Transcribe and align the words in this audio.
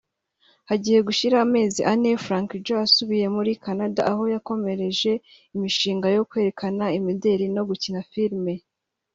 Hagiye 0.69 0.99
gushira 1.07 1.35
amezi 1.45 1.79
ane 1.91 2.09
Frankie 2.23 2.63
Joe 2.65 2.81
asubiye 2.87 3.25
muri 3.35 3.51
Canada 3.63 4.01
aho 4.11 4.23
yakomereje 4.33 5.11
imishinga 5.55 6.07
yo 6.15 6.23
kwerekana 6.29 6.85
imideli 6.97 7.45
no 7.55 7.63
gukina 7.69 8.01
film 8.11 8.45